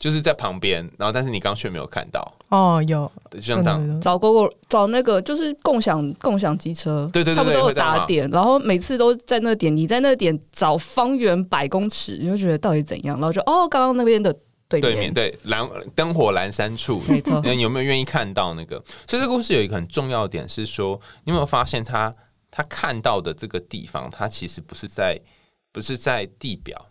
[0.02, 4.02] 就是在旁边，然后但是你刚刚却没有看到，哦，有，就像这样。
[4.02, 14.34] 找 Google 找那个就是共享共享机车，对对对他们都有打点，然后每次都在那点，你在那点找方圆百公尺，你就觉得到底怎样，然后就哦，刚刚那边的
[14.68, 17.40] 对面，对面对蓝灯火阑珊处，没错。
[17.46, 18.78] 你有没有愿意看到那个？
[19.06, 22.12] 所以这个故事有一个很重要的点是说，你有没有发现他
[22.50, 25.20] 他看到的这个地方，它其实不是在
[25.72, 26.88] 不是在地表，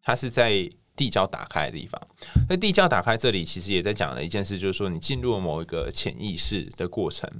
[0.00, 2.00] 它是在地胶打开的地方。
[2.48, 7.30] 那地胶打开这里，其实也在讲了一件事，就是说你进入了某一个潜意识的过程。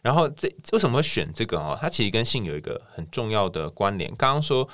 [0.00, 1.76] 然后这为什么选这个哦？
[1.80, 4.08] 它其实跟性有一个很重要的关联。
[4.16, 4.66] 刚刚说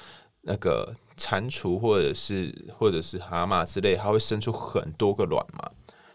[0.42, 5.70] 那个蟾蜍或者是或者是蛤蟆之类，它会生出很多个卵嘛？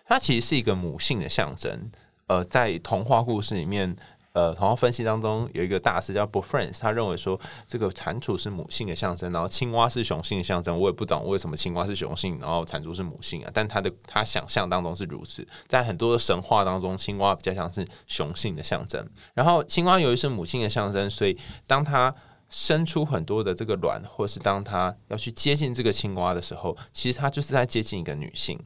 [0.05, 1.91] 它其实是一个母性的象征。
[2.27, 3.93] 呃，在童话故事里面，
[4.33, 10.79] 呃，童话分析当中有一个大师叫 b o f r a n s 他认为说这个蟾蜍是母性的象征，然后青蛙是雄性的象征。
[10.79, 13.51] 我也不懂为什么青蛙是雄性，然后蟾蜍是母性啊？
[13.53, 15.45] 但他的他想象当中是如此。
[15.67, 22.15] 在很多的神话当中，青蛙比较像是雄性的象征，然后青蛙由于是母性的象征，所以当它
[22.49, 28.57] 生出很多的这个卵，或是当它要去接近这个青蛙的时候，其实它就是在接近一个女性。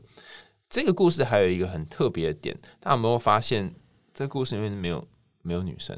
[0.69, 3.73] 这个故事还有一个很特别的点，大家有没有发现？
[4.13, 5.05] 这个故事里面没有
[5.45, 5.95] 没有女生，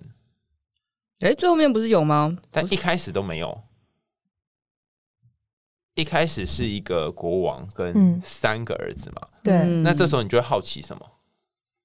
[1.21, 2.37] 哎，最后面不是有吗？
[2.51, 3.63] 但一开始都没有。
[5.95, 11.11] 一开始是一个国王跟嗯三个儿子嘛，对，嗯那这时候你就会好奇什么？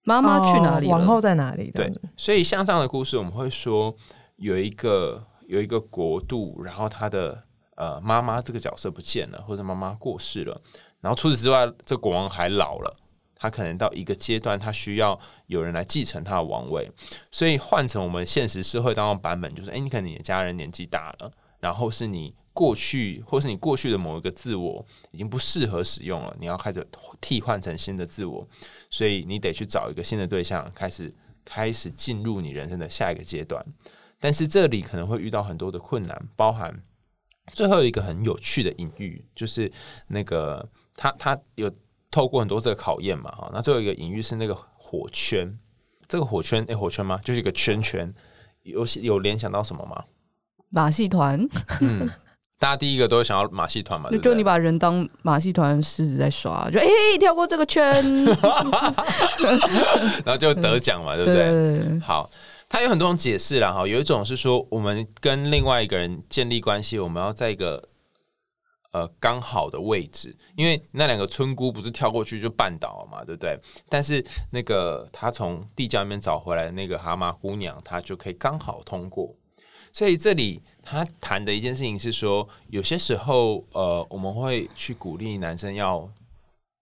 [0.03, 0.93] 妈妈去哪里了？
[0.93, 1.71] 哦王后在哪里？
[1.71, 3.97] 对，所以像这样的故事，我们会说
[4.37, 7.43] 有一个有一个国度，然后他的
[7.77, 10.61] 呃妈妈这个角色不见了，或者妈妈过世了，
[11.01, 12.97] 然后除此之外，这国王还老了，
[13.43, 16.89] 他可能到一个阶段，他需要有人来继承他的王位，
[17.33, 22.33] 所以换成我们现实社会当中版本，就是哎，你可能你的家人年纪大了，然后是你。
[22.55, 26.87] 过去，或是你过去的某一个自我已经不适合使用了，你要开始
[27.19, 28.47] 替换成新的自我，
[28.91, 31.11] 所以你得去找一个新的对象，开始
[31.47, 33.65] 开始进入你人生的下一个阶段。
[34.21, 36.83] 但是这里可能会遇到很多的困难，包含
[37.55, 39.73] 最后一个很有趣的隐喻，就是
[40.09, 41.73] 那个他他有
[42.13, 45.59] 透过很多这个考验嘛，哈，那最后一个隐喻是那个火圈，
[46.07, 47.19] 这个火圈，哎，火圈吗？
[47.25, 48.15] 就是一个圈圈，
[48.63, 50.05] 有有联想到什么吗？
[50.69, 51.45] 马戏团，
[51.81, 52.09] 嗯，
[52.59, 54.23] 大家第一个都会想要马戏团嘛，对对？
[54.23, 56.87] 就就你把人当马戏团狮子在耍，就哎、
[57.19, 57.83] 跳过这个圈，
[60.25, 61.99] 然后就得奖嘛，对不对。
[62.01, 62.31] 好，
[62.69, 67.89] 它有很多种解释啦，哈，有一种是说我们跟另外一个人建立关系，我们要在一个
[68.93, 73.59] 呃刚好的位置，因为那两个村姑不是跳过去就绊倒了嘛，对不对？
[73.89, 79.35] 但是那个他从地窖里面找回来的那个蛤蟆姑娘，她就可以刚好通过。
[79.93, 86.09] 所以这里他谈的一件事情是说，有些时候呃，我们会去鼓励男生要。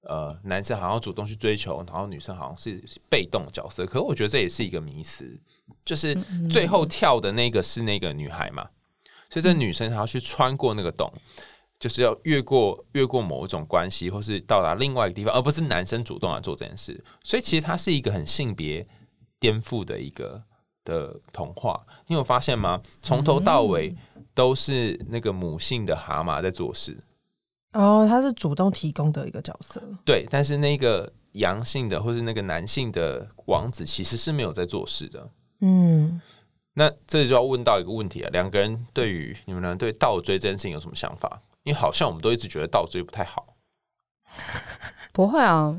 [0.05, 3.85] 呃，男生好像主动去追求，然后女生好像是被动的角色。
[3.85, 5.38] 可是我觉得这也是一个迷思，
[5.85, 6.16] 就是
[6.51, 8.66] 最后跳的那个是那个女孩嘛，
[9.29, 11.12] 所以这女生她要去穿过那个洞，
[11.81, 17.03] 就是要越过越过某一种关系，或是到达另外一个地方，而不是男生主动来做这件事。
[17.25, 18.87] 所以其实它是一个很性别
[19.38, 20.40] 颠覆的一个
[20.85, 21.85] 的童话。
[22.07, 22.83] 你有发现吗？
[23.03, 23.97] 从头到尾
[24.35, 26.97] 都是那个母性的蛤蟆在做事。
[27.73, 35.31] 哦，他是主动提供的一个角色，对，但是那个阳性的或是那个男性的王子其实是没有在做事的。
[35.61, 36.21] 嗯，
[36.75, 41.40] 那这就要问到一个问题了：两个人对于你们俩对倒追这件事情有什么想法？
[41.64, 43.55] 因为好像我们都一直觉得倒追不太好，
[45.12, 45.77] 不会啊，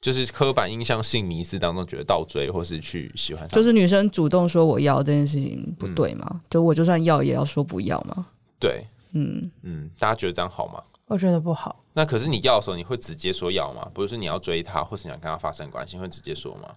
[0.00, 8.26] 就是刻板印象性迷思当中觉得倒追或是去喜欢，就是女生主动说我要这件事情不对嘛，就我就算要也要说不要嘛，
[8.58, 10.82] 对，嗯，嗯，大家觉得这样好吗？
[11.06, 11.74] 我觉得不好。
[11.94, 13.90] 那可是你要的时候，你会直接说要吗？
[13.94, 16.68] 不是说你要追他，或是你要跟他发生关系，会直接说吗？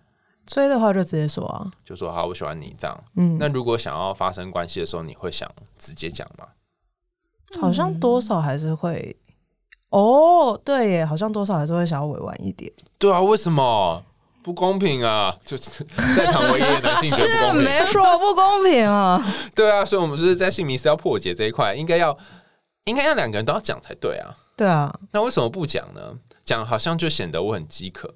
[0.46, 3.04] 追的话就直接说啊，就说好，我喜欢你这样。
[3.18, 6.48] 嗯，那如果想要发生关系的时候，你会想直接讲吗？
[7.60, 9.16] 好像多少还是会，
[9.90, 12.72] 哦，对耶，好像多少还是会想要委婉一点。
[12.98, 14.04] 对啊，为什么
[14.44, 15.36] 不公平啊？
[15.44, 15.84] 就是
[16.16, 17.64] 在场唯一的男性觉得不公平。
[17.64, 22.18] 没说不公平啊， 对啊，所以我们就是在姓名是要破解这一块，应该要
[22.86, 24.38] 应该要两个人都要讲才对啊。
[24.56, 26.18] 对啊，那为什么不讲呢？
[26.44, 28.14] 讲好像就显得我很饥渴。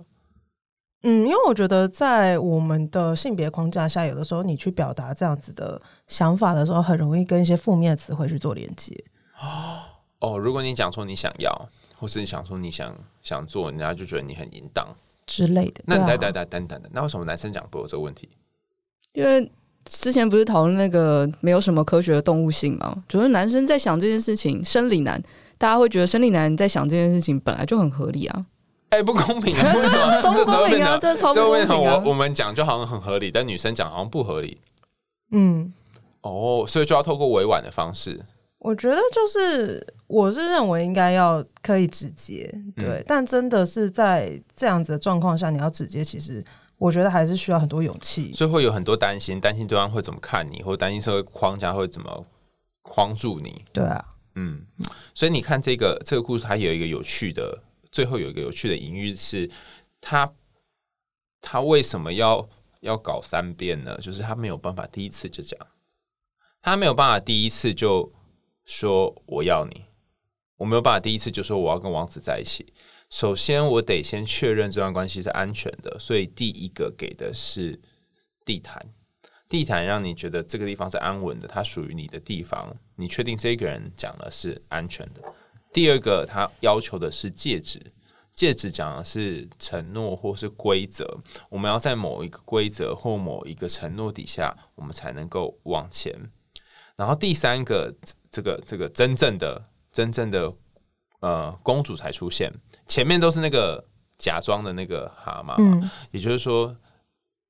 [1.04, 8.96] 嗯，因为我觉得在我们的性别框架下，有的时候你去表达这样子的想法的时候，很容易跟一些负面的词汇去做连接。
[10.20, 14.88] 哦，如果你讲说你想要，或是你想说你想想做，人家就觉得你很淫荡。
[15.28, 15.84] 之类的。
[15.86, 18.30] 那你等等等等等等，那为什么男生讲不有这个问题？
[19.14, 19.52] 因为
[19.86, 25.22] 之前不是讨论那个没有什么科学的动物性嘛，就是男生在想这件事情，生理男，
[25.58, 28.46] 大家会觉得生理男在想这件事情本来就很合理啊，
[28.90, 29.74] 哎、不公平啊！
[29.78, 34.60] 为什么超不公平啊，这超不公平啊我我们讲就好像很合理，但女生讲好像不合理。
[35.32, 35.74] 嗯，
[36.22, 38.26] 哦，所以就要透过委婉的方式。
[38.66, 46.44] 我觉得就是我是认为应该要可以直接，对，但真的是在这样子的状况下，你要直接，其实
[46.80, 48.34] 我觉得还是需要很多勇气。
[48.34, 52.26] 所以会有很多担心，担心对方会怎么看你，或担心社会框架会怎么
[52.82, 53.64] 框住你。
[53.72, 54.66] 对啊，嗯，
[55.14, 59.48] 所以你看这个这个故事，它有一个有趣的，最后有一个有趣的隐喻是，
[60.02, 60.28] 他
[61.40, 62.50] 他为什么要
[62.80, 63.96] 要搞三遍呢？
[64.02, 65.60] 就是他没有办法第一次就讲，
[66.64, 68.12] 他没有办法第一次就
[68.66, 69.86] 说我要你，
[70.58, 72.74] 我没有办法第一次就说我要跟王子在一起。
[73.10, 77.80] 首先，我得先确认这段关系是安全的，所以第一个给的是
[78.44, 78.84] 地毯。
[79.48, 85.22] 地毯让你觉得这个地方是安稳的，它属于你的地方，你确定这个人讲的是安全的。
[85.72, 87.80] 第二个，他要求的是戒指，
[88.34, 96.12] 戒指讲的是承诺或是规则，我们要在某一个规则或某一个承诺底下，我们才能够往前。
[96.96, 97.94] 然后第三个，
[98.36, 100.52] 这个这个真正的真正的
[101.22, 102.52] 呃公主才出现，
[102.86, 103.82] 前面都是那个
[104.18, 105.90] 假装的那个蛤蟆嘛，嗯。
[106.12, 106.76] 也就是说，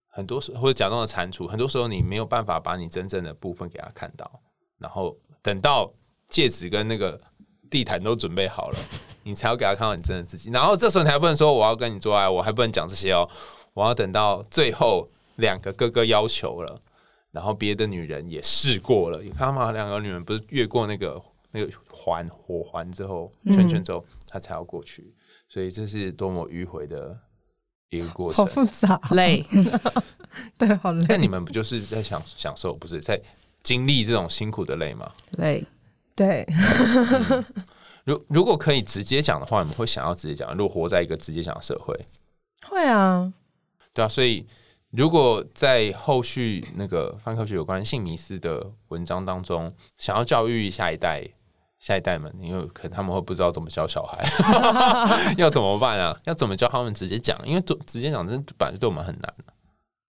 [0.05, 4.29] 很多时候或者假装的蟾蜍，很多时候你没有办法把你真正的部分给他看到，
[4.77, 5.91] 然后等到
[6.29, 7.19] 戒指跟那个
[7.71, 8.77] 地毯都准备好了，
[9.23, 10.51] 你才要给他看到你真的自己。
[10.51, 13.27] 然后这时候你还不能说我要跟你做爱，我还不能讲这些哦，
[13.73, 16.79] 我要等到最后两个哥哥要求了，
[17.35, 19.73] 然后别的女人也试过了，你看吗？
[19.73, 21.21] 两个女人不是越过那个
[21.51, 25.13] 那个环火环之后，圈圈之后，她才要过去，
[25.49, 27.19] 所以这是多么迂回的
[27.89, 28.49] 一个过程好。
[28.49, 29.45] 复杂，累，
[30.57, 31.05] 对，好累。
[31.09, 33.21] 但你们不就是在享享受，不是在
[33.61, 35.11] 经历这种辛苦的累吗？
[35.31, 35.61] 累，
[36.15, 36.47] 对，
[38.05, 40.55] 如如果可以直接讲的话，你们会想要直接讲。
[40.55, 41.99] 如果活在一个直接讲的社会，
[42.69, 43.33] 会啊，
[43.93, 44.47] 对啊，所以
[44.95, 51.27] 如果在后续那个范科学有关性迷思的文章当中，想要教育下一代。
[51.77, 54.25] 下一代们，因为可能他们会不知道怎么教小孩，
[55.37, 56.17] 要怎么办啊？
[56.23, 57.37] 要怎么教他们直接讲？
[57.45, 59.31] 因为直直接讲真的本来就对我们很难、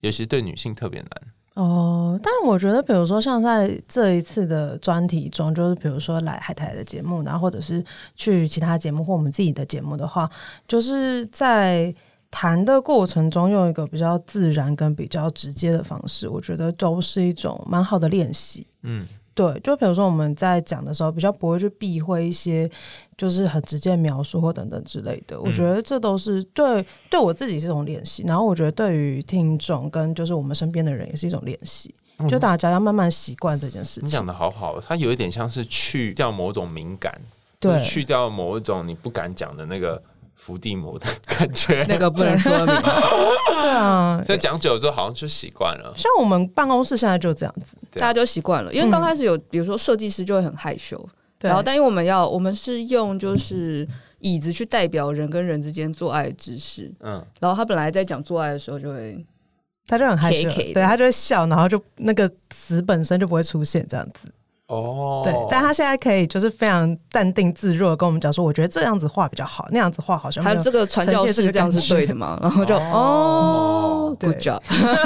[0.00, 1.11] 尤其是对女性特别难。
[1.56, 7.84] 哦，但我觉得，比如说像在这一次的专题中，就是比如说来海苔的节目，然后或者是
[8.14, 10.30] 去其他节目或我们自己的节目的话，
[10.66, 11.94] 就是在
[12.30, 18.66] 谈的过程中用一个比较自然跟比较直接的方式，我觉得都是一种蛮好的练习。
[18.82, 22.70] 嗯，对，就比如说我们在讲的时候，比较不会去避讳一些
[23.16, 25.40] 就是很直接的描述或等等之类的。
[25.40, 31.94] 我觉得这都是对对我自己是一种练习，然后我觉得对于听众跟就是我们身边的人也是一种练习。
[32.30, 34.08] 就大家要慢慢习惯这件事情。
[34.08, 37.20] 你讲的好好，它有一点像是去掉某种敏感，
[37.60, 40.02] 对，去掉某一种你不敢讲的那个
[40.37, 42.66] 伏地魔的感觉， 那个不能说明。
[42.66, 45.93] 对 啊，在讲久了之后，好像就习惯了。
[45.97, 48.72] 像我们办公室现在就这样子，大家就习惯了。
[48.72, 50.97] 因为刚开始有，比如说设计师就会很害羞，
[51.39, 53.87] 对然后但因为我们要，我们是用就是
[54.20, 59.24] 椅子去代表人跟人之间做爱的姿势，嗯，然后他本来在讲做爱的时候就会，
[59.87, 64.32] 他就很害羞对他就会笑，然后就那个词本身就不会出现这样子。
[64.68, 72.38] 哦，对，但他现在可以就是非常淡定自若的跟我们讲说，我觉得这样子画比较好，那样子画好像还有这个传教士这样是对的嘛？
[72.42, 74.60] 然后就哦对，good job，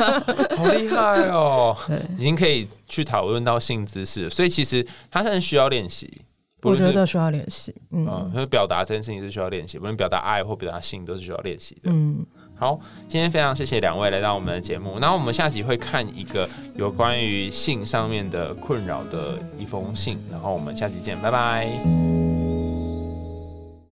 [0.57, 1.77] 好厉害哦，
[2.17, 6.23] 已经可以去讨论到性姿势了，所以其实他是需要练习。
[6.63, 7.75] 我觉得需要练习。
[7.91, 11.91] 嗯嗯，就是表达这件事情是需要练习，无论表达爱或表达性都是需要练习的。
[11.91, 12.23] 嗯，
[12.61, 14.99] 好，今天非常谢谢两位来到我们的节目。
[15.01, 16.47] 那我们下集会看一个
[16.77, 22.40] 有关于性上面的困扰的一封信，然后我们下集见，拜拜。